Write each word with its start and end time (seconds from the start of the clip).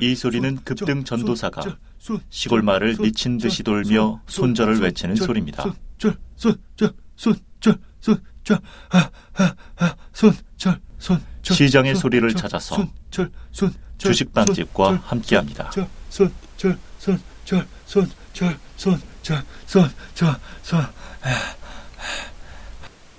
이 0.00 0.14
소리는 0.14 0.58
급등 0.64 1.04
전도사가 1.04 1.76
시골 2.30 2.62
마을을 2.62 2.96
미친 3.00 3.38
듯이 3.38 3.62
돌며 3.62 4.20
손절을 4.26 4.80
외치는 4.80 5.16
소리입니다. 5.16 5.74
시장의 11.42 11.94
소리를 11.96 12.34
찾아서 12.34 12.88
주식빵집과 13.98 15.00
함께합니다. 15.04 15.70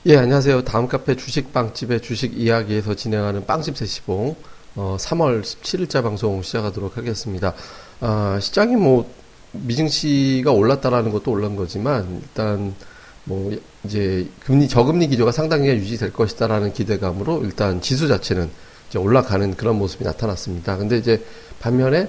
예, 0.06 0.16
안녕하세요. 0.16 0.64
다음 0.64 0.88
카페 0.88 1.18
주식빵집의 1.18 2.02
주식 2.02 2.40
이야기에서 2.40 2.96
진행하는 2.96 3.46
빵집 3.46 3.76
세시봉 3.76 4.38
어, 4.78 4.96
3월 5.00 5.42
17일자 5.42 6.04
방송 6.04 6.44
시작하도록 6.44 6.98
하겠습니다. 6.98 7.56
아, 8.00 8.38
시장이 8.40 8.76
뭐 8.76 9.10
미증시가 9.52 10.52
올랐다라는 10.52 11.12
것도 11.12 11.32
올른 11.32 11.56
거지만 11.56 12.22
일단 12.22 12.76
뭐 13.24 13.52
이제 13.84 14.28
금리 14.46 14.68
저금리 14.68 15.08
기조가 15.08 15.32
상당히 15.32 15.70
유지될 15.70 16.14
것이다라는 16.14 16.74
기대감으로 16.74 17.42
일단 17.44 17.82
지수 17.82 18.08
자체는 18.08 18.52
이제 18.88 19.00
올라가는 19.00 19.56
그런 19.56 19.80
모습이 19.80 20.04
나타났습니다. 20.04 20.78
근데 20.78 21.00
이제 21.00 21.26
반면에 21.60 22.08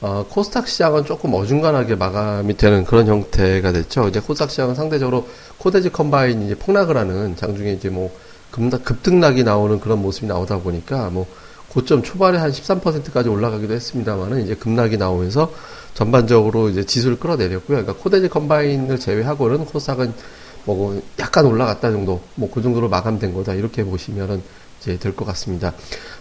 어, 0.00 0.24
코스닥 0.28 0.68
시장은 0.68 1.06
조금 1.06 1.34
어중간하게 1.34 1.96
마감이 1.96 2.56
되는 2.56 2.84
그런 2.84 3.08
형태가 3.08 3.72
됐죠. 3.72 4.06
이제 4.06 4.20
코스닥 4.20 4.52
시장은 4.52 4.76
상대적으로 4.76 5.26
코데지 5.58 5.90
컴바인이 5.90 6.46
이제 6.46 6.54
폭락을 6.54 6.96
하는 6.96 7.34
장중에 7.34 7.72
이제 7.72 7.88
뭐 7.88 8.16
급등락이 8.52 9.42
나오는 9.42 9.80
그런 9.80 10.00
모습이 10.00 10.28
나오다 10.28 10.58
보니까 10.58 11.10
뭐 11.10 11.26
고점 11.74 12.02
초반에 12.02 12.38
한 12.38 12.52
13%까지 12.52 13.28
올라가기도 13.28 13.74
했습니다만은 13.74 14.44
이제 14.44 14.54
급락이 14.54 14.96
나오면서 14.96 15.52
전반적으로 15.94 16.68
이제 16.68 16.84
지수를 16.84 17.18
끌어내렸고요. 17.18 17.78
그러니까 17.78 17.92
코데지 17.94 18.28
컴바인을 18.28 18.98
제외하고는 19.00 19.64
코스닥은 19.66 20.12
뭐 20.64 21.02
약간 21.18 21.44
올라갔다 21.46 21.90
정도, 21.90 22.22
뭐 22.36 22.48
그 22.50 22.62
정도로 22.62 22.88
마감된 22.88 23.34
거다 23.34 23.54
이렇게 23.54 23.84
보시면은 23.84 24.40
이제 24.80 24.96
될 24.98 25.14
것 25.14 25.24
같습니다. 25.26 25.72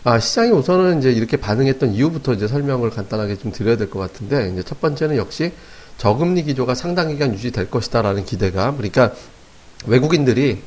아, 0.04 0.20
시장이 0.20 0.52
우선은 0.52 1.00
이제 1.00 1.12
이렇게 1.12 1.38
반응했던 1.38 1.94
이유부터 1.94 2.34
이제 2.34 2.48
설명을 2.48 2.90
간단하게 2.90 3.38
좀 3.38 3.52
드려야 3.52 3.78
될 3.78 3.90
것 3.90 4.00
같은데, 4.00 4.52
이제 4.52 4.64
첫 4.64 4.82
번째는 4.82 5.18
역시 5.18 5.52
저금리 5.98 6.44
기조가 6.44 6.76
상당 6.76 7.10
기간 7.10 7.34
유지될 7.34 7.70
것이다라는 7.70 8.26
기대감. 8.26 8.78
그러니까 8.78 9.14
외국인들이 9.86 10.62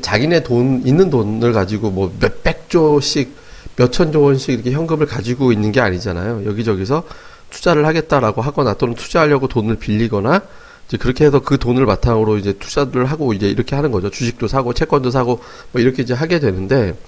자기네 0.00 0.42
돈, 0.44 0.82
있는 0.86 1.10
돈을 1.10 1.52
가지고 1.52 1.90
뭐 1.90 2.14
몇백 2.20 2.68
조씩, 2.68 3.34
몇 3.78 3.92
천조 3.92 4.22
원씩 4.22 4.54
이렇게 4.54 4.72
현금을 4.72 5.06
가지고 5.06 5.52
있는 5.52 5.70
게 5.70 5.80
아니잖아요. 5.80 6.44
여기저기서 6.44 7.04
투자를 7.50 7.86
하겠다라고 7.86 8.42
하거나 8.42 8.74
또는 8.74 8.94
투자하려고 8.96 9.46
돈을 9.46 9.76
빌리거나 9.76 10.42
이제 10.88 10.96
그렇게 10.96 11.24
해서 11.24 11.40
그 11.40 11.58
돈을 11.58 11.86
바탕으로 11.86 12.38
이제 12.38 12.54
투자를 12.54 13.06
하고 13.06 13.32
이제 13.34 13.48
이렇게 13.48 13.76
하는 13.76 13.92
거죠. 13.92 14.10
주식도 14.10 14.48
사고 14.48 14.74
채권도 14.74 15.12
사고 15.12 15.40
뭐 15.70 15.80
이렇게 15.80 16.02
이제 16.02 16.12
하게 16.12 16.40
되는데 16.40 16.98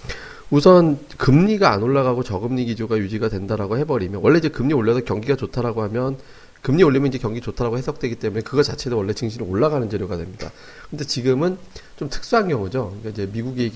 우선 0.48 1.00
금리가 1.16 1.72
안 1.72 1.82
올라가고 1.82 2.22
저금리 2.22 2.64
기조가 2.66 2.98
유지가 2.98 3.28
된다라고 3.28 3.76
해버리면 3.78 4.20
원래 4.22 4.38
이제 4.38 4.48
금리 4.48 4.72
올려서 4.72 5.00
경기가 5.00 5.34
좋다라고 5.34 5.82
하면 5.82 6.18
금리 6.62 6.84
올리면 6.84 7.08
이제 7.08 7.18
경기 7.18 7.40
좋다라고 7.40 7.78
해석되기 7.78 8.14
때문에 8.16 8.42
그거 8.42 8.62
자체도 8.62 8.96
원래 8.96 9.12
증시는 9.12 9.48
올라가는 9.48 9.90
재료가 9.90 10.16
됩니다. 10.18 10.52
근데 10.88 11.04
지금은 11.04 11.58
좀 11.96 12.08
특수한 12.08 12.48
경우죠. 12.48 12.96
그러니까 13.00 13.10
이제 13.10 13.28
미국이 13.32 13.72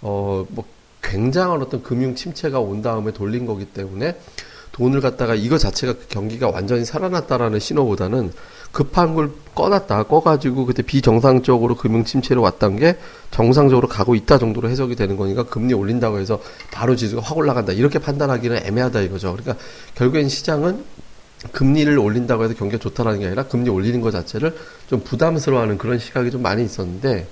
어뭐 0.00 0.64
굉장한 1.02 1.60
어떤 1.60 1.82
금융 1.82 2.14
침체가 2.14 2.60
온 2.60 2.82
다음에 2.82 3.12
돌린 3.12 3.46
거기 3.46 3.64
때문에 3.64 4.16
돈을 4.72 5.00
갖다가 5.00 5.34
이거 5.34 5.58
자체가 5.58 5.92
그 5.92 6.06
경기가 6.08 6.48
완전히 6.48 6.84
살아났다라는 6.84 7.60
신호보다는 7.60 8.32
급한 8.72 9.14
걸 9.14 9.30
꺼놨다 9.54 10.04
꺼가지고 10.04 10.64
그때 10.64 10.82
비정상적으로 10.82 11.76
금융 11.76 12.04
침체로 12.04 12.40
왔던 12.40 12.76
게 12.76 12.96
정상적으로 13.30 13.86
가고 13.86 14.14
있다 14.14 14.38
정도로 14.38 14.70
해석이 14.70 14.96
되는 14.96 15.18
거니까 15.18 15.42
금리 15.44 15.74
올린다고 15.74 16.18
해서 16.18 16.40
바로 16.70 16.96
지수가 16.96 17.20
확 17.20 17.36
올라간다 17.36 17.74
이렇게 17.74 17.98
판단하기는 17.98 18.64
애매하다 18.64 19.02
이거죠. 19.02 19.36
그러니까 19.36 19.62
결국엔 19.94 20.30
시장은 20.30 20.82
금리를 21.52 21.98
올린다고 21.98 22.44
해서 22.44 22.54
경기가 22.54 22.80
좋다라는 22.80 23.20
게 23.20 23.26
아니라 23.26 23.42
금리 23.44 23.68
올리는 23.68 24.00
것 24.00 24.10
자체를 24.10 24.56
좀 24.88 25.00
부담스러워하는 25.00 25.76
그런 25.76 25.98
시각이 25.98 26.30
좀 26.30 26.40
많이 26.40 26.64
있었는데 26.64 27.26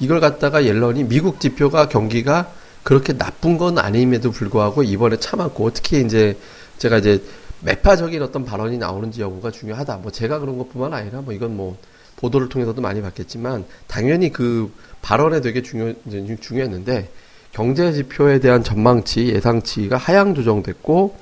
이걸 0.00 0.18
갖다가 0.18 0.64
옐런이 0.64 1.04
미국 1.04 1.40
지표가 1.40 1.88
경기가 1.88 2.52
그렇게 2.82 3.16
나쁜 3.16 3.58
건 3.58 3.78
아님에도 3.78 4.30
불구하고 4.30 4.82
이번에 4.82 5.18
참았고 5.18 5.72
특히 5.72 6.02
이제 6.04 6.36
제가 6.78 6.98
이제 6.98 7.22
매파적인 7.62 8.22
어떤 8.22 8.44
발언이 8.44 8.78
나오는지 8.78 9.20
여부가 9.20 9.50
중요하다. 9.50 9.98
뭐 9.98 10.10
제가 10.10 10.38
그런 10.38 10.56
것뿐만 10.58 10.94
아니라 10.94 11.20
뭐 11.20 11.34
이건 11.34 11.56
뭐 11.56 11.76
보도를 12.16 12.48
통해서도 12.48 12.80
많이 12.80 13.02
봤겠지만 13.02 13.64
당연히 13.86 14.32
그 14.32 14.72
발언에 15.02 15.40
되게 15.40 15.62
중요 15.62 15.94
중요했는데 16.40 17.10
경제 17.52 17.92
지표에 17.92 18.38
대한 18.38 18.62
전망치 18.62 19.28
예상치가 19.28 19.96
하향 19.96 20.34
조정됐고 20.34 21.16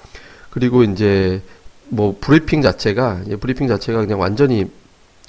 그리고 0.50 0.82
이제 0.82 1.40
뭐 1.88 2.16
브리핑 2.20 2.62
자체가 2.62 3.22
브리핑 3.40 3.66
자체가 3.66 4.00
그냥 4.00 4.20
완전히 4.20 4.70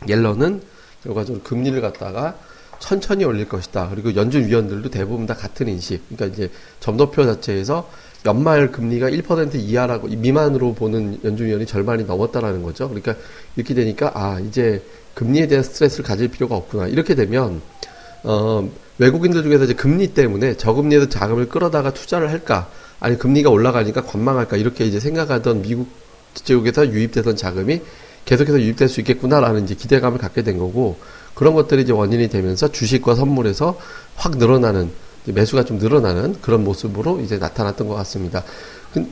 옐런은 0.08 0.62
결과적으로 1.04 1.44
금리를 1.44 1.80
갖다가 1.82 2.38
천천히 2.80 3.26
올릴 3.26 3.48
것이다. 3.48 3.90
그리고 3.90 4.16
연준 4.16 4.46
위원들도 4.46 4.90
대부분 4.90 5.26
다 5.26 5.34
같은 5.34 5.68
인식. 5.68 6.02
그러니까 6.10 6.36
이제 6.36 6.52
점도표 6.80 7.26
자체에서 7.26 7.90
연말 8.26 8.72
금리가 8.72 9.10
1% 9.10 9.56
이하라고 9.56 10.08
미만으로 10.08 10.74
보는 10.74 11.20
연준 11.24 11.48
위원이 11.48 11.66
절반이 11.66 12.06
넘었다라는 12.06 12.64
거죠. 12.64 12.88
그러니까 12.90 13.16
이렇게 13.56 13.74
되니까 13.74 14.12
아 14.14 14.40
이제 14.40 14.84
금리에 15.14 15.48
대한 15.48 15.64
스트레스를 15.64 16.06
가질 16.06 16.30
필요가 16.30 16.56
없구나. 16.56 16.88
이렇게 16.88 17.16
되면 17.16 17.62
어 18.24 18.70
외국인들 18.98 19.44
중에서 19.44 19.64
이제 19.66 19.74
금리 19.74 20.08
때문에 20.14 20.58
저금리에서 20.58 21.08
자금을 21.08 21.48
끌어다가 21.48 21.94
투자를 21.94 22.30
할까? 22.30 22.70
아니 23.00 23.18
금리가 23.18 23.50
올라가니까 23.50 24.04
관망할까? 24.04 24.58
이렇게 24.58 24.86
이제 24.86 25.00
생각하던 25.00 25.62
미국 25.62 25.88
쪽에서 26.34 26.92
유입되던 26.92 27.36
자금이 27.36 27.82
계속해서 28.26 28.60
유입될 28.60 28.90
수 28.90 29.00
있겠구나라는 29.02 29.64
이제 29.64 29.76
기대감을 29.76 30.18
갖게 30.20 30.44
된 30.44 30.58
거고 30.58 30.98
그런 31.34 31.54
것들이 31.54 31.84
이제 31.84 31.94
원인이 31.94 32.28
되면서 32.30 32.72
주식과 32.72 33.16
선물에서 33.16 33.78
확 34.16 34.38
늘어나는 34.38 34.92
매수가 35.26 35.66
좀 35.66 35.78
늘어나는 35.78 36.36
그런 36.42 36.64
모습으로 36.64 37.22
이제 37.22 37.38
나타났던 37.38 37.88
것 37.88 37.96
같습니다. 37.96 38.44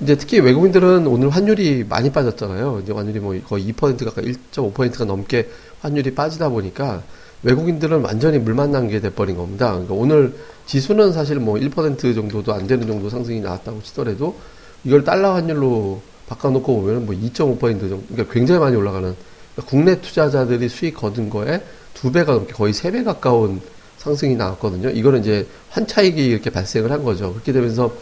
이제 0.02 0.16
특히 0.16 0.40
외국인들은 0.40 1.06
오늘 1.06 1.30
환율이 1.30 1.86
많이 1.88 2.12
빠졌잖아요. 2.12 2.82
이제 2.84 2.94
환율이 2.94 3.20
뭐 3.20 3.40
거의 3.48 3.72
2% 3.72 4.06
가까이 4.06 4.26
1.5%가 4.26 5.06
넘게 5.06 5.50
환율이 5.82 6.16
빠지다 6.16 6.50
보니까 6.50 7.04
외국인들은 7.44 8.02
완전히 8.02 8.40
물 8.40 8.56
만난 8.56 8.88
게 8.88 9.00
돼버린 9.00 9.38
겁니다. 9.38 9.72
그러니까 9.72 9.94
오늘 9.94 10.34
지수는 10.66 11.14
사실 11.14 11.38
뭐 11.40 11.56
1% 11.56 12.16
정도도 12.16 12.54
안 12.54 12.66
되는 12.66 12.88
정도 12.88 13.10
상승이 13.10 13.40
나왔다고 13.40 13.84
치더라도 13.84 14.36
이걸 14.84 15.04
달러 15.04 15.34
환율로 15.34 16.02
바꿔놓고 16.28 16.82
보면 16.82 17.06
뭐 17.06 17.16
2.5% 17.16 17.60
정도, 17.80 18.04
그러니까 18.10 18.34
굉장히 18.34 18.60
많이 18.60 18.76
올라가는 18.76 19.16
그러니까 19.56 19.70
국내 19.70 20.02
투자자들이 20.02 20.70
수익 20.70 20.96
거둔 20.96 21.30
거에 21.30 21.64
두 21.94 22.12
배가 22.12 22.34
넘게 22.34 22.54
거의 22.54 22.74
세 22.74 22.92
배 22.92 23.04
가까운 23.04 23.62
상승이 23.98 24.36
나왔거든요. 24.36 24.90
이거는 24.90 25.22
이제 25.22 25.48
환차익이 25.70 26.26
이렇게 26.26 26.50
발생을 26.50 26.92
한 26.92 27.04
거죠. 27.04 27.34
그렇게 27.34 27.52
되면서 27.52 27.94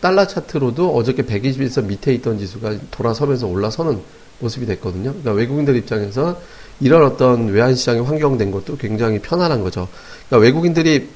달러 0.00 0.26
차트로도 0.26 0.94
어저께 0.94 1.22
121선 1.22 1.86
밑에 1.86 2.12
있던 2.14 2.38
지수가 2.38 2.74
돌아서면서 2.90 3.46
올라서는 3.46 4.00
모습이 4.40 4.66
됐거든요. 4.66 5.10
그러니까 5.10 5.32
외국인들 5.32 5.76
입장에서 5.76 6.38
이런 6.80 7.04
어떤 7.04 7.48
외환시장이 7.48 8.00
환경된 8.00 8.50
것도 8.50 8.76
굉장히 8.76 9.20
편안한 9.20 9.62
거죠. 9.62 9.88
그러니까 10.28 10.44
외국인들이 10.44 11.08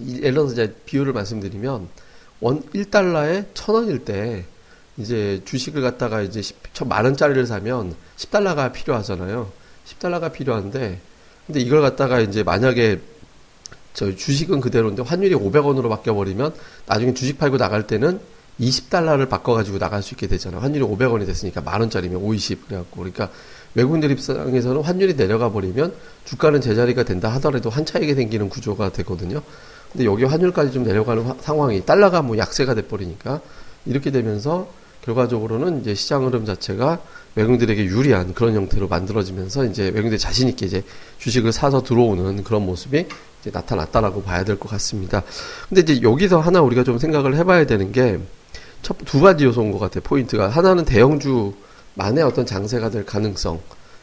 예를 0.00 0.34
들어서 0.34 0.66
비율을 0.86 1.12
말씀드리면 1.12 1.88
원 2.40 2.62
1달러에 2.74 3.52
1000원일 3.54 4.04
때 4.04 4.44
이제 4.98 5.40
주식을 5.44 5.80
갖다가 5.80 6.22
이제 6.22 6.42
10, 6.42 6.56
만 6.86 7.04
원짜리를 7.04 7.46
사면 7.46 7.94
10달러가 8.16 8.72
필요하잖아요. 8.72 9.50
10달러가 9.86 10.32
필요한데 10.32 11.00
근데 11.46 11.60
이걸 11.60 11.80
갖다가 11.80 12.20
이제 12.20 12.42
만약에 12.42 13.00
저 13.94 14.14
주식은 14.14 14.60
그대로인데 14.60 15.02
환율이 15.02 15.34
500원으로 15.34 15.88
바뀌어 15.88 16.14
버리면 16.14 16.52
나중에 16.86 17.14
주식 17.14 17.38
팔고 17.38 17.56
나갈 17.56 17.86
때는 17.86 18.20
20달러를 18.60 19.28
바꿔 19.28 19.54
가지고 19.54 19.78
나갈 19.78 20.02
수 20.02 20.14
있게 20.14 20.26
되잖아요. 20.26 20.60
환율이 20.60 20.84
500원이 20.84 21.26
됐으니까 21.26 21.60
만 21.60 21.80
원짜리면 21.80 22.20
50 22.20 22.66
그래 22.66 22.78
갖고 22.78 22.98
그러니까 22.98 23.30
외국인들 23.74 24.10
입장에서는 24.10 24.82
환율이 24.82 25.16
내려가 25.16 25.50
버리면 25.50 25.94
주가는 26.24 26.60
제자리가 26.60 27.04
된다 27.04 27.28
하더라도 27.34 27.70
한 27.70 27.86
차익이 27.86 28.14
생기는 28.14 28.48
구조가 28.48 28.90
되거든요. 28.92 29.42
근데 29.92 30.04
여기 30.04 30.24
환율까지 30.24 30.72
좀 30.72 30.82
내려가는 30.82 31.24
화, 31.24 31.34
상황이 31.40 31.84
달러가 31.84 32.20
뭐 32.20 32.36
약세가 32.36 32.74
돼 32.74 32.82
버리니까 32.82 33.40
이렇게 33.86 34.10
되면서 34.10 34.68
결과적으로는 35.08 35.80
이제 35.80 35.94
시장 35.94 36.26
흐름 36.26 36.44
자체가 36.44 37.00
외국인들에게 37.34 37.84
유리한 37.84 38.34
그런 38.34 38.54
형태로 38.54 38.88
만들어지면서 38.88 39.64
이제 39.64 39.84
외국인들 39.84 40.18
자신 40.18 40.48
있게 40.48 40.66
이제 40.66 40.82
주식을 41.18 41.52
사서 41.52 41.82
들어오는 41.82 42.44
그런 42.44 42.66
모습이 42.66 43.06
이제 43.40 43.50
나타났다라고 43.52 44.22
봐야 44.22 44.44
될 44.44 44.58
것 44.58 44.68
같습니다. 44.70 45.22
근데 45.68 45.80
이제 45.80 46.02
여기서 46.02 46.40
하나 46.40 46.60
우리가 46.60 46.84
좀 46.84 46.98
생각을 46.98 47.36
해봐야 47.36 47.64
되는 47.66 47.92
게 47.92 48.18
첫, 48.82 48.96
두 49.04 49.20
가지 49.20 49.44
요소인 49.44 49.72
것 49.72 49.78
같아요. 49.78 50.02
포인트가. 50.02 50.48
하나는 50.48 50.84
대형주만의 50.84 52.22
어떤 52.24 52.46
장세가 52.46 52.90
될 52.90 53.04
가능성. 53.04 53.60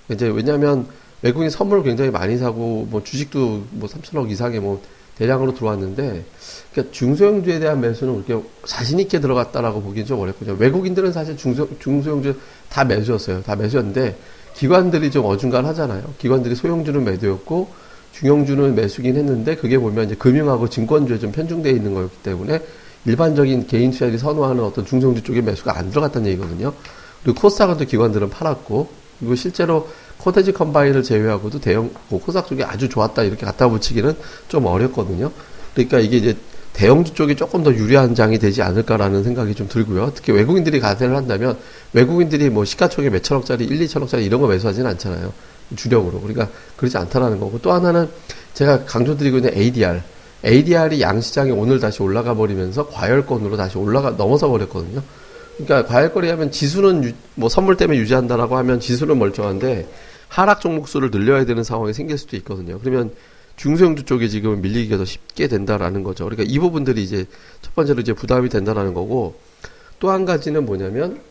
이제 0.10 0.28
왜냐하면 0.28 0.88
외국인 1.22 1.50
선물을 1.50 1.84
굉장히 1.84 2.12
많이 2.12 2.38
사고 2.38 2.86
뭐 2.90 3.02
주식도 3.04 3.68
뭐 3.72 3.88
3천억 3.90 4.30
이상의 4.32 4.60
뭐 4.60 4.82
대량으로 5.18 5.54
들어왔는데 5.54 6.26
그러니까 6.72 6.94
중소형주에 6.94 7.60
대한 7.60 7.82
매수는 7.82 8.24
그렇게 8.24 8.46
자신 8.66 9.00
있게 9.00 9.20
들어갔다라고 9.20 9.82
보기는 9.82 10.06
좀 10.06 10.20
어렵거든요. 10.20 10.58
외국인들은 10.60 11.12
사실 11.12 11.38
중소 11.38 11.80
중소형주 11.80 12.36
다 12.70 12.84
매수였어요. 12.84 13.42
다 13.44 13.56
매수였는데 13.56 14.18
기관들이 14.56 15.12
좀 15.12 15.26
어중간하잖아요. 15.26 16.04
기관들이 16.18 16.56
소형주는 16.56 17.04
매도였고 17.04 17.68
중형주는 18.14 18.76
매수긴 18.76 19.16
했는데 19.18 19.56
그게 19.56 19.78
보면 19.78 20.06
이제 20.06 20.16
금융하고 20.16 20.70
증권주에 20.70 21.20
좀 21.20 21.32
편중되어 21.32 21.72
있는 21.72 21.94
거였기 21.94 22.18
때문에 22.24 22.62
일반적인 23.06 23.68
개인 23.68 23.92
투자들이 23.92 24.18
선호하는 24.18 24.64
어떤 24.64 24.86
중성주 24.86 25.24
쪽에 25.24 25.42
매수가 25.42 25.78
안 25.78 25.90
들어갔다는 25.90 26.28
얘기거든요. 26.32 26.74
그리고 27.24 27.42
코스닥은 27.42 27.86
기관들은 27.86 28.30
팔았고 28.30 28.88
그리고 29.20 29.36
실제로 29.36 29.88
코테지 30.18 30.54
컴바인을 30.54 31.04
제외하고도 31.04 31.60
대형 31.60 31.92
뭐 32.10 32.20
코스닥 32.20 32.48
쪽이 32.48 32.64
아주 32.64 32.90
좋았다 32.90 33.24
이렇게 33.24 33.46
갖다 33.46 33.68
붙이기는 33.68 34.16
좀 34.48 34.66
어렵거든요. 34.66 35.32
그러니까 35.74 36.00
이게 36.00 36.18
이제 36.18 36.38
대형주 36.74 37.14
쪽이 37.14 37.36
조금 37.36 37.64
더 37.64 37.74
유리한 37.74 38.16
장이 38.16 38.38
되지 38.38 38.62
않을까라는 38.62 39.24
생각이 39.24 39.56
좀 39.56 39.68
들고요. 39.70 40.12
특히 40.14 40.34
외국인들이 40.34 40.80
가세를 40.80 41.16
한다면 41.16 41.58
외국인들이 41.94 42.50
뭐 42.50 42.66
시가총액 42.66 43.12
몇 43.14 43.24
천억짜리, 43.24 43.64
1, 43.64 43.80
2천억짜리 43.86 44.26
이런 44.26 44.42
거 44.42 44.48
매수하지는 44.48 44.90
않잖아요. 44.92 45.32
주력으로. 45.76 46.20
그러니까 46.20 46.50
그러지 46.76 46.98
않다라는 46.98 47.40
거고 47.40 47.60
또 47.62 47.72
하나는 47.72 48.10
제가 48.54 48.84
강조드리고 48.86 49.38
있는 49.38 49.56
ADR. 49.56 50.02
ADR이 50.44 51.02
양시장에 51.02 51.52
오늘 51.52 51.80
다시 51.80 52.04
올라가 52.04 52.36
버리면서 52.36 52.88
과열권으로 52.88 53.58
다시 53.58 53.78
올라가 53.78 54.12
넘어서 54.12 54.50
버렸거든요. 54.50 55.02
그러니까 55.58 55.86
과열권이 55.86 56.30
하면 56.30 56.52
지수는 56.52 57.04
유, 57.04 57.14
뭐 57.36 57.50
선물 57.50 57.78
때문에 57.78 57.98
유지한다라고 58.00 58.58
하면 58.58 58.80
지수는 58.80 59.18
멀쩡한데 59.20 59.88
하락 60.28 60.60
종목 60.62 60.88
수를 60.88 61.12
늘려야 61.12 61.46
되는 61.46 61.64
상황이 61.64 61.94
생길 61.94 62.18
수도 62.18 62.36
있거든요. 62.38 62.80
그러면 62.80 63.14
중소형주 63.56 64.04
쪽에 64.04 64.28
지금 64.28 64.62
밀리기가 64.62 64.98
더 64.98 65.06
쉽게 65.06 65.48
된다라는 65.48 66.04
거죠. 66.04 66.26
그러니까 66.26 66.44
이 66.46 66.60
부분들이 66.60 67.04
이제 67.04 67.26
첫 67.62 67.74
번째로 67.74 68.02
이제 68.02 68.12
부담이 68.14 68.50
된다라는 68.50 68.94
거고 68.94 69.40
또 70.00 70.12
한 70.12 70.26
가지는 70.26 70.66
뭐냐면 70.66 71.22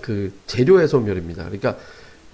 그 0.00 0.32
재료의 0.46 0.88
소멸입니다. 0.88 1.44
그러니까 1.44 1.76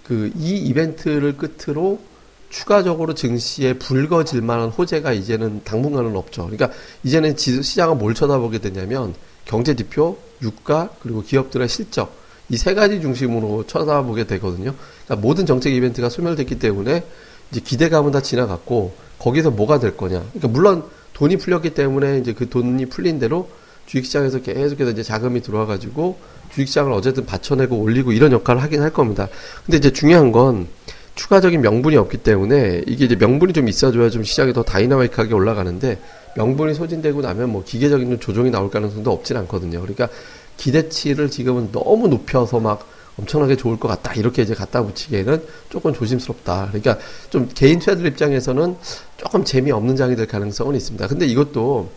그 0.06 0.30
이 0.36 0.56
이벤트를 0.56 1.36
끝으로 1.36 2.00
추가적으로 2.48 3.12
증시에 3.14 3.74
불거질 3.74 4.40
만한 4.40 4.70
호재가 4.70 5.12
이제는 5.12 5.62
당분간은 5.64 6.16
없죠. 6.16 6.46
그러니까 6.46 6.70
이제는 7.04 7.36
시장은 7.36 7.98
뭘 7.98 8.14
쳐다보게 8.14 8.58
되냐면 8.60 9.14
경제 9.48 9.74
지표, 9.74 10.18
유가, 10.42 10.90
그리고 11.02 11.22
기업들의 11.22 11.68
실적 11.68 12.16
이 12.50 12.56
세 12.56 12.74
가지 12.74 13.00
중심으로 13.00 13.64
쳐다보게 13.66 14.24
되거든요. 14.24 14.74
그러니까 15.04 15.26
모든 15.26 15.44
정책 15.44 15.74
이벤트가 15.74 16.08
소멸됐기 16.08 16.58
때문에 16.58 17.04
이제 17.50 17.60
기대감은 17.60 18.12
다 18.12 18.22
지나갔고 18.22 18.94
거기서 19.18 19.50
뭐가 19.50 19.80
될 19.80 19.96
거냐. 19.96 20.20
그러니까 20.20 20.48
물론 20.48 20.84
돈이 21.12 21.36
풀렸기 21.36 21.74
때문에 21.74 22.18
이제 22.18 22.32
그 22.32 22.48
돈이 22.48 22.86
풀린 22.86 23.18
대로 23.18 23.50
주식시장에서 23.86 24.40
계속해서 24.40 24.92
이제 24.92 25.02
자금이 25.02 25.42
들어와 25.42 25.66
가지고 25.66 26.18
주식시장을 26.52 26.92
어쨌든 26.92 27.26
받쳐내고 27.26 27.76
올리고 27.76 28.12
이런 28.12 28.32
역할을 28.32 28.62
하긴 28.62 28.80
할 28.80 28.92
겁니다. 28.92 29.28
근데 29.66 29.78
이제 29.78 29.90
중요한 29.92 30.32
건 30.32 30.68
추가적인 31.16 31.60
명분이 31.60 31.96
없기 31.96 32.18
때문에 32.18 32.82
이게 32.86 33.06
이제 33.06 33.16
명분이 33.16 33.52
좀 33.52 33.68
있어줘야 33.68 34.08
좀 34.08 34.22
시장이 34.22 34.52
더 34.52 34.62
다이나믹하게 34.62 35.34
올라가는데 35.34 35.98
명분이 36.36 36.74
소진되고 36.74 37.20
나면 37.20 37.50
뭐 37.50 37.64
기계적인 37.64 38.20
조정이 38.20 38.50
나올 38.50 38.70
가능성도 38.70 39.10
없진 39.10 39.36
않거든요. 39.38 39.80
그러니까 39.80 40.08
기대치를 40.56 41.30
지금은 41.30 41.72
너무 41.72 42.08
높여서 42.08 42.60
막 42.60 42.86
엄청나게 43.18 43.56
좋을 43.56 43.78
것 43.78 43.88
같다. 43.88 44.14
이렇게 44.14 44.42
이제 44.42 44.54
갖다 44.54 44.82
붙이기에는 44.82 45.42
조금 45.70 45.92
조심스럽다. 45.92 46.68
그러니까 46.68 46.98
좀 47.30 47.48
개인 47.52 47.78
투자들 47.78 48.06
입장에서는 48.06 48.76
조금 49.16 49.44
재미없는 49.44 49.96
장이 49.96 50.16
될 50.16 50.26
가능성은 50.26 50.76
있습니다. 50.76 51.06
근데 51.08 51.26
이것도 51.26 51.90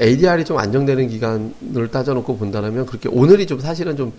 ADR이 0.00 0.44
좀 0.44 0.58
안정되는 0.58 1.08
기간을 1.08 1.90
따져놓고 1.92 2.38
본다면 2.38 2.86
그렇게 2.86 3.08
오늘이 3.08 3.46
좀 3.46 3.60
사실은 3.60 3.96
좀 3.96 4.12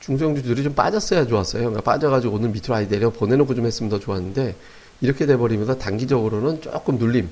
중소형주들이 0.00 0.62
좀 0.64 0.74
빠졌어야 0.74 1.26
좋았어요. 1.26 1.62
그러니까 1.62 1.80
빠져가지고 1.82 2.34
오늘 2.34 2.50
밑으로 2.50 2.74
아예 2.74 2.88
내려 2.88 3.10
보내놓고 3.10 3.54
좀 3.54 3.64
했으면 3.64 3.88
더 3.88 3.98
좋았는데 3.98 4.54
이렇게 5.00 5.26
돼버리면서 5.26 5.78
단기적으로는 5.78 6.60
조금 6.60 6.98
눌림이 6.98 7.28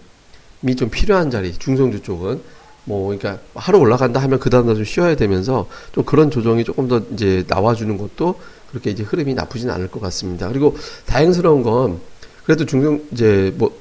좀 0.77 0.91
필요한 0.91 1.31
자리 1.31 1.53
중소형주 1.53 2.03
쪽은 2.03 2.41
뭐 2.85 3.07
그러니까 3.17 3.43
하루 3.55 3.79
올라간다 3.79 4.21
하면 4.21 4.39
그 4.39 4.51
다음 4.51 4.67
날 4.67 4.75
좀 4.77 4.85
쉬어야 4.85 5.15
되면서 5.17 5.69
좀 5.93 6.05
그런 6.05 6.31
조정이 6.31 6.65
조금 6.65 6.89
더 6.89 7.01
이제 7.13 7.45
나와주는 7.49 7.97
것도 7.99 8.37
그렇게 8.71 8.91
이제 8.91 9.03
흐름이 9.03 9.35
나쁘진 9.35 9.71
않을 9.71 9.89
것 9.89 10.01
같습니다. 10.01 10.49
그리고 10.49 10.77
다행스러운 11.07 11.63
건 11.63 12.01
그래도 12.45 12.65
중용 12.67 13.05
이제 13.13 13.53
뭐 13.57 13.77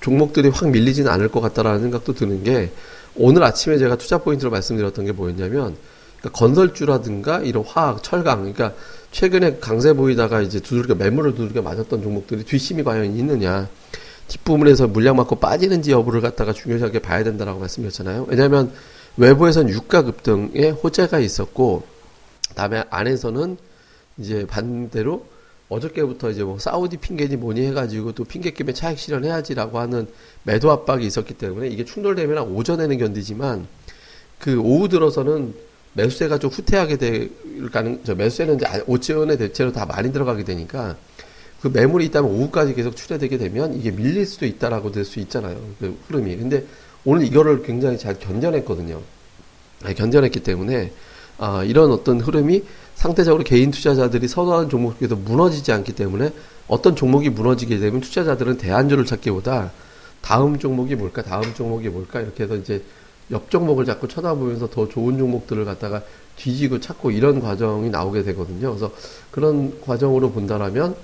종목들이 0.00 0.48
확 0.50 0.68
밀리지는 0.68 1.10
않을 1.10 1.28
것 1.28 1.40
같다라는 1.40 1.80
생각도 1.80 2.12
드는 2.12 2.44
게 2.44 2.70
오늘 3.16 3.42
아침에 3.42 3.78
제가 3.78 3.96
투자 3.96 4.18
포인트로 4.18 4.50
말씀드렸던 4.50 5.06
게 5.06 5.12
뭐였냐면 5.12 5.76
그러니까 6.20 6.38
건설주라든가 6.38 7.40
이런 7.40 7.64
화학, 7.64 8.02
철강, 8.02 8.40
그러니까 8.40 8.74
최근에 9.10 9.58
강세 9.60 9.92
보이다가 9.94 10.42
이제 10.42 10.60
두들겨 10.60 10.94
매물을 10.94 11.34
두들겨 11.34 11.62
맞았던 11.62 12.02
종목들이 12.02 12.44
뒷심이 12.44 12.82
과연 12.82 13.16
있느냐. 13.16 13.68
뒷부분에서 14.28 14.88
물량 14.88 15.16
맞고 15.16 15.36
빠지는지 15.36 15.92
여부를 15.92 16.20
갖다가 16.20 16.52
중요하게 16.52 17.00
봐야 17.00 17.22
된다라고 17.24 17.60
말씀드렸잖아요. 17.60 18.26
왜냐하면 18.28 18.72
외부에서는 19.16 19.70
유가 19.72 20.02
급등에 20.02 20.70
호재가 20.70 21.20
있었고, 21.20 21.84
다음에 22.54 22.84
안에서는 22.90 23.56
이제 24.18 24.46
반대로 24.46 25.26
어저께부터 25.68 26.30
이제 26.30 26.44
뭐 26.44 26.58
사우디 26.58 26.98
핑계니 26.98 27.36
뭐니 27.36 27.66
해가지고 27.66 28.12
또 28.12 28.24
핑계김에 28.24 28.72
차익 28.72 28.98
실현해야지라고 28.98 29.78
하는 29.78 30.06
매도 30.44 30.70
압박이 30.70 31.04
있었기 31.04 31.34
때문에 31.34 31.68
이게 31.68 31.84
충돌되면 31.84 32.50
오전에는 32.50 32.98
견디지만 32.98 33.66
그 34.38 34.58
오후 34.60 34.88
들어서는 34.88 35.54
매수세가 35.94 36.38
좀 36.38 36.50
후퇴하게 36.50 36.96
될 36.98 37.30
가능, 37.72 38.00
저 38.04 38.14
매수세는 38.14 38.56
이제 38.56 38.66
오천의 38.86 39.38
대체로 39.38 39.72
다 39.72 39.86
많이 39.86 40.12
들어가게 40.12 40.44
되니까 40.44 40.96
그 41.60 41.68
매물이 41.68 42.06
있다면 42.06 42.30
오후까지 42.30 42.74
계속 42.74 42.96
출회되게 42.96 43.38
되면 43.38 43.74
이게 43.74 43.90
밀릴 43.90 44.26
수도 44.26 44.46
있다라고 44.46 44.92
될 44.92 45.04
수 45.04 45.20
있잖아요. 45.20 45.56
그 45.78 45.98
흐름이. 46.08 46.36
근데 46.36 46.64
오늘 47.04 47.24
이거를 47.24 47.62
굉장히 47.62 47.98
잘 47.98 48.18
견뎌냈거든요. 48.18 49.00
네, 49.84 49.94
견뎌냈기 49.94 50.40
때문에 50.40 50.92
아, 51.38 51.62
이런 51.64 51.92
어떤 51.92 52.20
흐름이 52.20 52.62
상대적으로 52.94 53.44
개인 53.44 53.70
투자자들이 53.70 54.26
선호하는 54.26 54.68
종목에도 54.68 55.16
무너지지 55.16 55.70
않기 55.72 55.92
때문에 55.92 56.30
어떤 56.66 56.96
종목이 56.96 57.28
무너지게 57.30 57.78
되면 57.78 58.00
투자자들은 58.00 58.56
대안주를 58.58 59.04
찾기보다 59.04 59.70
다음 60.22 60.58
종목이 60.58 60.94
뭘까, 60.96 61.22
다음 61.22 61.54
종목이 61.54 61.88
뭘까 61.88 62.20
이렇게 62.20 62.44
해서 62.44 62.56
이제 62.56 62.82
옆 63.30 63.50
종목을 63.50 63.84
자꾸 63.84 64.08
쳐다보면서 64.08 64.70
더 64.70 64.88
좋은 64.88 65.18
종목들을 65.18 65.64
갖다가 65.64 66.02
뒤지고 66.36 66.80
찾고 66.80 67.10
이런 67.10 67.40
과정이 67.40 67.90
나오게 67.90 68.22
되거든요. 68.24 68.70
그래서 68.70 68.90
그런 69.30 69.80
과정으로 69.80 70.32
본다라면 70.32 70.96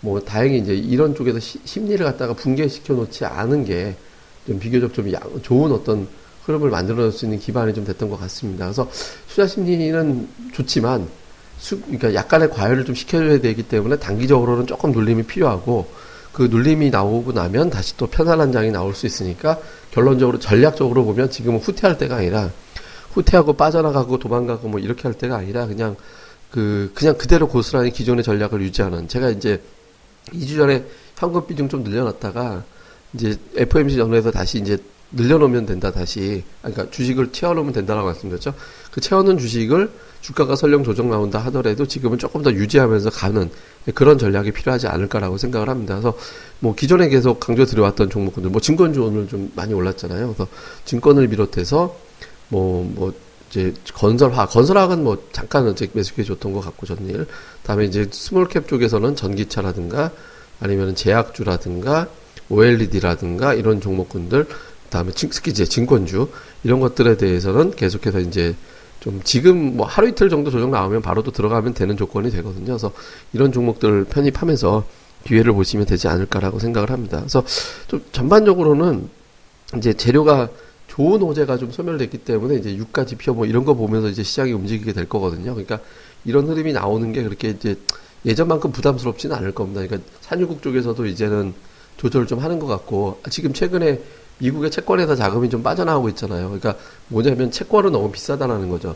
뭐 0.00 0.20
다행히 0.20 0.58
이제 0.58 0.74
이런 0.74 1.14
쪽에서 1.14 1.38
시, 1.40 1.58
심리를 1.64 2.04
갖다가 2.04 2.34
붕괴시켜 2.34 2.94
놓지 2.94 3.24
않은 3.24 3.64
게 3.64 3.96
좀 4.46 4.58
비교적 4.58 4.92
좀 4.94 5.12
야, 5.12 5.20
좋은 5.42 5.70
어떤 5.72 6.08
흐름을 6.44 6.70
만들어낼 6.70 7.12
수 7.12 7.24
있는 7.24 7.38
기반이 7.38 7.74
좀 7.74 7.84
됐던 7.84 8.08
것 8.08 8.18
같습니다. 8.20 8.66
그래서 8.66 8.88
투자 9.28 9.46
심리는 9.46 10.28
좋지만 10.52 11.08
수, 11.58 11.80
그러니까 11.82 12.14
약간의 12.14 12.50
과열을 12.50 12.84
좀 12.84 12.94
시켜줘야 12.94 13.40
되기 13.40 13.62
때문에 13.62 13.98
단기적으로는 13.98 14.66
조금 14.66 14.92
눌림이 14.92 15.24
필요하고 15.24 15.86
그 16.32 16.42
눌림이 16.44 16.90
나오고 16.90 17.32
나면 17.32 17.70
다시 17.70 17.96
또 17.96 18.06
편안한 18.06 18.52
장이 18.52 18.70
나올 18.70 18.94
수 18.94 19.06
있으니까 19.06 19.58
결론적으로 19.90 20.38
전략적으로 20.38 21.04
보면 21.04 21.30
지금은 21.30 21.60
후퇴할 21.60 21.98
때가 21.98 22.16
아니라 22.16 22.50
후퇴하고 23.12 23.54
빠져나가고 23.54 24.18
도망가고 24.18 24.68
뭐 24.68 24.80
이렇게 24.80 25.02
할 25.02 25.14
때가 25.14 25.36
아니라 25.36 25.66
그냥 25.66 25.96
그 26.50 26.90
그냥 26.94 27.18
그대로 27.18 27.46
고스란히 27.46 27.92
기존의 27.92 28.24
전략을 28.24 28.62
유지하는 28.62 29.06
제가 29.06 29.30
이제 29.30 29.60
2주 30.26 30.56
전에 30.56 30.84
현금 31.16 31.46
비중 31.46 31.68
좀 31.68 31.82
늘려놨다가 31.82 32.64
이제 33.14 33.36
FOMC 33.56 33.96
전후에서 33.96 34.30
다시 34.30 34.58
이제 34.58 34.78
늘려놓으면 35.12 35.66
된다 35.66 35.90
다시 35.90 36.44
그러니까 36.62 36.90
주식을 36.90 37.32
채워놓으면 37.32 37.72
된다라고 37.72 38.06
말씀드렸죠. 38.06 38.54
그 38.90 39.00
채워놓은 39.00 39.38
주식을 39.38 39.90
주가가 40.20 40.54
설령 40.54 40.84
조정 40.84 41.10
나온다 41.10 41.38
하더라도 41.46 41.86
지금은 41.86 42.18
조금 42.18 42.42
더 42.42 42.52
유지하면서 42.52 43.10
가는 43.10 43.50
그런 43.94 44.18
전략이 44.18 44.52
필요하지 44.52 44.86
않을까라고 44.86 45.38
생각을 45.38 45.68
합니다. 45.68 45.94
그래서 45.94 46.16
뭐 46.60 46.74
기존에 46.74 47.08
계속 47.08 47.40
강조 47.40 47.64
드려왔던 47.64 48.10
종목들, 48.10 48.42
뭐 48.50 48.60
증권주 48.60 49.02
오늘 49.02 49.26
좀 49.26 49.50
많이 49.56 49.72
올랐잖아요. 49.72 50.34
그래서 50.34 50.46
증권을 50.84 51.28
비롯해서 51.28 51.96
뭐뭐 52.48 52.92
뭐 52.94 53.14
이제 53.50 53.74
건설화, 53.94 54.46
건설화는 54.46 55.02
뭐 55.02 55.26
잠깐 55.32 55.68
이제 55.70 55.88
매수해 55.92 56.22
줬던 56.24 56.52
것 56.52 56.60
같고 56.60 56.86
전일. 56.86 57.26
다음에 57.64 57.84
이제 57.84 58.08
스몰캡 58.10 58.66
쪽에서는 58.66 59.16
전기차라든가 59.16 60.12
아니면 60.60 60.94
제약주라든가 60.94 62.08
OLED라든가 62.48 63.54
이런 63.54 63.80
종목군들, 63.80 64.46
다음에 64.88 65.12
특히 65.14 65.50
이제 65.50 65.64
증권주 65.64 66.28
이런 66.64 66.80
것들에 66.80 67.16
대해서는 67.16 67.72
계속해서 67.72 68.20
이제 68.20 68.54
좀 69.00 69.20
지금 69.24 69.76
뭐 69.76 69.86
하루 69.86 70.08
이틀 70.08 70.28
정도 70.28 70.50
조정 70.50 70.70
나오면 70.70 71.02
바로 71.02 71.22
또 71.22 71.30
들어가면 71.30 71.74
되는 71.74 71.96
조건이 71.96 72.30
되거든요. 72.30 72.66
그래서 72.66 72.92
이런 73.32 73.50
종목들 73.50 74.04
편입하면서 74.04 74.84
기회를 75.24 75.52
보시면 75.52 75.86
되지 75.86 76.08
않을까라고 76.08 76.58
생각을 76.58 76.90
합니다. 76.90 77.18
그래서 77.18 77.42
좀 77.88 78.04
전반적으로는 78.12 79.08
이제 79.76 79.92
재료가 79.92 80.50
좋은 81.00 81.22
호재가 81.22 81.56
좀 81.56 81.70
소멸됐기 81.70 82.18
때문에 82.18 82.56
이제 82.56 82.76
유가 82.76 83.06
지표 83.06 83.32
뭐 83.32 83.46
이런 83.46 83.64
거 83.64 83.72
보면서 83.72 84.10
이제 84.10 84.22
시장이 84.22 84.52
움직이게 84.52 84.92
될 84.92 85.08
거거든요. 85.08 85.54
그러니까 85.54 85.80
이런 86.26 86.46
흐름이 86.46 86.74
나오는 86.74 87.10
게 87.14 87.22
그렇게 87.22 87.48
이제 87.48 87.74
예전만큼 88.26 88.70
부담스럽지는 88.70 89.34
않을 89.34 89.52
겁니다. 89.52 89.80
그러니까 89.80 90.06
산유국 90.20 90.62
쪽에서도 90.62 91.06
이제는 91.06 91.54
조절을 91.96 92.26
좀 92.26 92.40
하는 92.40 92.58
것 92.58 92.66
같고 92.66 93.18
지금 93.30 93.54
최근에 93.54 94.02
미국의 94.40 94.70
채권에서 94.70 95.16
자금이 95.16 95.48
좀 95.48 95.62
빠져나오고 95.62 96.10
있잖아요. 96.10 96.48
그러니까 96.48 96.76
뭐냐면 97.08 97.50
채권은 97.50 97.92
너무 97.92 98.12
비싸다라는 98.12 98.68
거죠. 98.68 98.94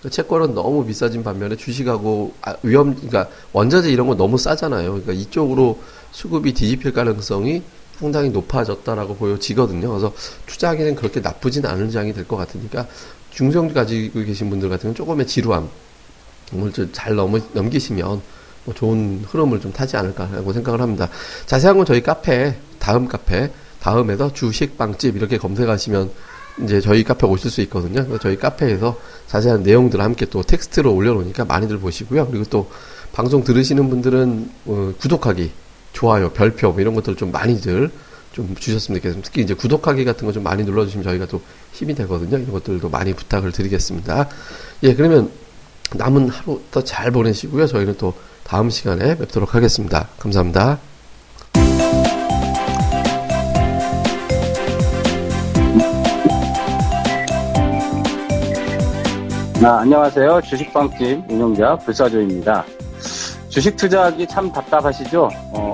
그러니까 0.00 0.10
채권은 0.10 0.54
너무 0.56 0.84
비싸진 0.84 1.22
반면에 1.22 1.54
주식하고 1.54 2.34
아, 2.42 2.56
위험, 2.64 2.96
그러니까 2.96 3.28
원자재 3.52 3.92
이런 3.92 4.08
거 4.08 4.16
너무 4.16 4.38
싸잖아요. 4.38 4.90
그러니까 4.90 5.12
이쪽으로 5.12 5.78
수급이 6.10 6.52
뒤집힐 6.52 6.92
가능성이 6.92 7.62
상당히 7.98 8.30
높아졌다라고 8.30 9.16
보여지거든요. 9.16 9.88
그래서 9.88 10.12
투자하기는 10.46 10.94
그렇게 10.96 11.20
나쁘진 11.20 11.64
않은 11.66 11.90
장이 11.90 12.12
될 12.12 12.24
것 12.24 12.36
같으니까 12.36 12.86
중성 13.30 13.72
가지고 13.72 14.24
계신 14.24 14.50
분들 14.50 14.68
같은 14.68 14.82
경우는 14.82 14.94
조금의 14.94 15.26
지루함, 15.26 15.68
잘 16.92 17.14
넘, 17.16 17.40
넘기시면 17.52 18.22
뭐 18.64 18.74
좋은 18.74 19.24
흐름을 19.26 19.60
좀 19.60 19.72
타지 19.72 19.96
않을까라고 19.96 20.52
생각을 20.52 20.80
합니다. 20.80 21.08
자세한 21.46 21.76
건 21.76 21.84
저희 21.86 22.02
카페, 22.02 22.56
다음 22.78 23.06
카페, 23.08 23.50
다음에서 23.80 24.32
주식 24.32 24.78
빵집 24.78 25.16
이렇게 25.16 25.36
검색하시면 25.36 26.10
이제 26.62 26.80
저희 26.80 27.02
카페 27.04 27.26
오실 27.26 27.50
수 27.50 27.60
있거든요. 27.62 28.18
저희 28.18 28.36
카페에서 28.36 28.98
자세한 29.26 29.64
내용들을 29.64 30.02
함께 30.02 30.24
또 30.26 30.42
텍스트로 30.42 30.94
올려놓으니까 30.94 31.44
많이들 31.44 31.78
보시고요. 31.78 32.28
그리고 32.28 32.44
또 32.44 32.70
방송 33.12 33.42
들으시는 33.44 33.90
분들은 33.90 34.50
어, 34.66 34.92
구독하기, 35.00 35.50
좋아요, 35.94 36.28
별표 36.30 36.72
뭐 36.72 36.80
이런 36.80 36.94
것들 36.94 37.16
좀 37.16 37.32
많이들 37.32 37.90
좀 38.32 38.54
주셨으면 38.58 38.98
좋겠습니다. 38.98 39.26
특히 39.26 39.42
이제 39.42 39.54
구독하기 39.54 40.04
같은 40.04 40.26
거 40.26 40.32
좀 40.32 40.42
많이 40.42 40.64
눌러주시면 40.64 41.04
저희가 41.04 41.26
또 41.26 41.40
힘이 41.72 41.94
되거든요. 41.94 42.36
이런 42.36 42.52
것들도 42.52 42.90
많이 42.90 43.14
부탁을 43.14 43.52
드리겠습니다. 43.52 44.28
예, 44.82 44.94
그러면 44.94 45.30
남은 45.94 46.28
하루 46.28 46.60
더 46.70 46.82
잘 46.82 47.10
보내시고요. 47.12 47.66
저희는 47.68 47.96
또 47.96 48.12
다음 48.42 48.68
시간에 48.70 49.16
뵙도록 49.16 49.54
하겠습니다. 49.54 50.08
감사합니다. 50.18 50.78
아, 59.62 59.78
안녕하세요. 59.80 60.42
주식방집 60.42 61.24
운영자 61.30 61.76
불사조입니다. 61.78 62.64
주식 63.48 63.76
투자하기 63.76 64.26
참 64.26 64.52
답답하시죠? 64.52 65.30
어, 65.52 65.73